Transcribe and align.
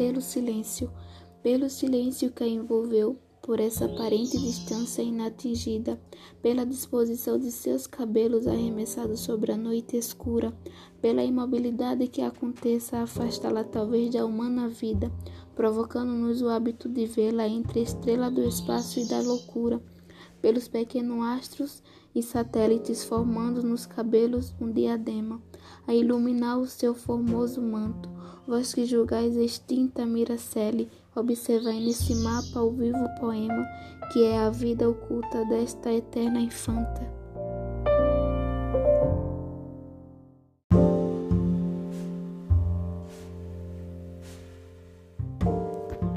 pelo 0.00 0.22
silêncio, 0.22 0.90
pelo 1.42 1.68
silêncio 1.68 2.30
que 2.30 2.42
a 2.42 2.48
envolveu, 2.48 3.18
por 3.42 3.60
essa 3.60 3.84
aparente 3.84 4.38
distância 4.38 5.02
inatingida, 5.02 6.00
pela 6.40 6.64
disposição 6.64 7.38
de 7.38 7.52
seus 7.52 7.86
cabelos 7.86 8.46
arremessados 8.46 9.20
sobre 9.20 9.52
a 9.52 9.58
noite 9.58 9.98
escura, 9.98 10.54
pela 11.02 11.22
imobilidade 11.22 12.08
que 12.08 12.22
aconteça 12.22 12.96
a 12.96 13.02
afastá-la 13.02 13.62
talvez 13.62 14.10
da 14.10 14.24
humana 14.24 14.70
vida, 14.70 15.12
provocando-nos 15.54 16.40
o 16.40 16.48
hábito 16.48 16.88
de 16.88 17.04
vê-la 17.04 17.46
entre 17.46 17.82
estrela 17.82 18.30
do 18.30 18.42
espaço 18.42 19.00
e 19.00 19.06
da 19.06 19.20
loucura, 19.20 19.82
pelos 20.40 20.66
pequenos 20.66 21.22
astros 21.26 21.82
e 22.14 22.22
satélites 22.22 23.04
formando 23.04 23.62
nos 23.62 23.84
cabelos 23.84 24.54
um 24.58 24.72
diadema, 24.72 25.42
a 25.86 25.94
iluminar 25.94 26.58
o 26.58 26.66
seu 26.66 26.94
formoso 26.94 27.60
manto. 27.60 28.19
Vós 28.46 28.74
que 28.74 28.84
julgais 28.84 29.36
extinta 29.36 30.04
Miracele, 30.04 30.88
observai 31.14 31.80
nesse 31.80 32.14
mapa 32.16 32.60
o 32.60 32.70
vivo 32.70 33.08
poema 33.20 33.66
que 34.12 34.24
é 34.24 34.38
a 34.38 34.50
vida 34.50 34.88
oculta 34.88 35.44
desta 35.44 35.92
eterna 35.92 36.40
infanta. 36.40 37.00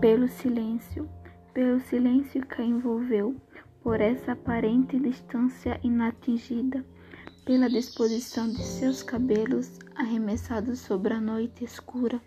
Pelo 0.00 0.28
silêncio, 0.28 1.08
pelo 1.52 1.80
silêncio 1.80 2.46
que 2.46 2.62
a 2.62 2.64
envolveu, 2.64 3.36
por 3.82 4.00
essa 4.00 4.32
aparente 4.32 4.98
distância 4.98 5.78
inatingida, 5.82 6.84
pela 7.44 7.68
disposição 7.68 8.48
de 8.48 8.62
seus 8.62 9.02
cabelos 9.02 9.70
arremessados 9.94 10.80
sobre 10.80 11.12
a 11.12 11.20
noite 11.20 11.64
escura, 11.64 12.20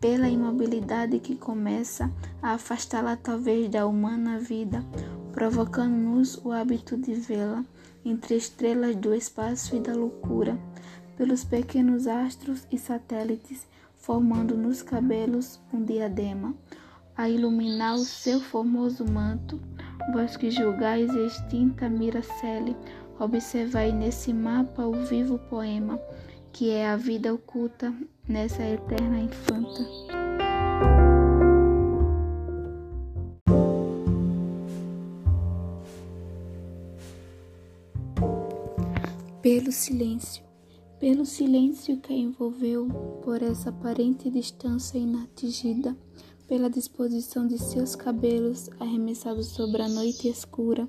pela 0.00 0.28
imobilidade 0.28 1.18
que 1.18 1.36
começa 1.36 2.10
a 2.40 2.52
afastá-la 2.52 3.16
talvez 3.16 3.68
da 3.68 3.86
humana 3.86 4.38
vida, 4.38 4.82
provocando-nos 5.32 6.36
o 6.44 6.52
hábito 6.52 6.96
de 6.96 7.14
vê-la 7.14 7.64
entre 8.02 8.34
estrelas 8.34 8.96
do 8.96 9.14
espaço 9.14 9.76
e 9.76 9.80
da 9.80 9.92
loucura, 9.92 10.58
pelos 11.18 11.44
pequenos 11.44 12.06
astros 12.06 12.66
e 12.72 12.78
satélites, 12.78 13.66
formando 13.98 14.56
nos 14.56 14.80
cabelos 14.80 15.60
um 15.70 15.84
diadema, 15.84 16.54
a 17.14 17.28
iluminar 17.28 17.94
o 17.96 18.04
seu 18.04 18.40
formoso 18.40 19.04
manto, 19.04 19.60
Vós 20.12 20.36
que 20.36 20.50
julgais 20.50 21.14
extinta 21.14 21.88
Miracele, 21.88 22.74
observai 23.20 23.92
nesse 23.92 24.32
mapa 24.32 24.86
o 24.86 25.04
vivo 25.04 25.38
poema, 25.38 26.00
que 26.52 26.70
é 26.70 26.88
a 26.88 26.96
vida 26.96 27.32
oculta 27.32 27.94
nessa 28.26 28.62
eterna 28.62 29.20
infanta. 29.20 29.86
Pelo 39.42 39.72
silêncio, 39.72 40.44
pelo 40.98 41.24
silêncio 41.24 41.96
que 41.98 42.12
a 42.12 42.16
envolveu 42.16 42.88
por 43.22 43.42
essa 43.42 43.70
aparente 43.70 44.30
distância 44.30 44.98
inatingida, 44.98 45.96
pela 46.46 46.68
disposição 46.68 47.46
de 47.46 47.58
seus 47.58 47.94
cabelos 47.94 48.68
arremessados 48.78 49.46
sobre 49.46 49.82
a 49.82 49.88
noite 49.88 50.28
escura, 50.28 50.88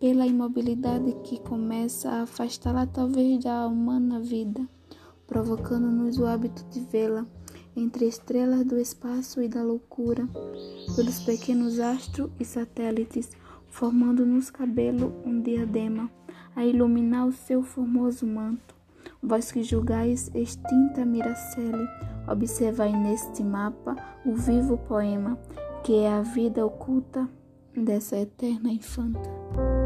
pela 0.00 0.26
imobilidade 0.26 1.12
que 1.24 1.40
começa 1.40 2.10
a 2.10 2.22
afastá-la 2.22 2.86
talvez 2.86 3.42
da 3.42 3.66
humana 3.66 4.20
vida, 4.20 4.66
provocando-nos 5.26 6.18
o 6.18 6.26
hábito 6.26 6.64
de 6.70 6.80
vê-la 6.80 7.26
entre 7.76 8.06
estrelas 8.06 8.64
do 8.64 8.78
espaço 8.78 9.42
e 9.42 9.48
da 9.48 9.62
loucura, 9.62 10.28
pelos 10.96 11.20
pequenos 11.20 11.78
astros 11.78 12.30
e 12.40 12.44
satélites, 12.44 13.30
formando 13.68 14.26
nos 14.26 14.50
cabelo 14.50 15.14
um 15.24 15.40
diadema, 15.40 16.10
a 16.56 16.64
iluminar 16.64 17.26
o 17.26 17.32
seu 17.32 17.62
formoso 17.62 18.26
manto. 18.26 18.74
Vós 19.22 19.52
que 19.52 19.62
julgais 19.62 20.30
extinta 20.34 21.04
Miracele, 21.04 21.86
Observai 22.28 22.92
neste 22.92 23.42
mapa 23.42 23.96
o 24.24 24.34
vivo 24.34 24.76
poema 24.76 25.38
que 25.82 25.94
é 25.94 26.12
a 26.12 26.20
vida 26.20 26.64
oculta 26.64 27.26
dessa 27.74 28.18
eterna 28.18 28.70
infanta. 28.70 29.77